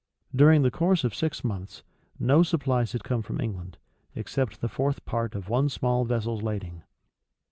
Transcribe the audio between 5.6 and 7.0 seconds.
small vessel's lading.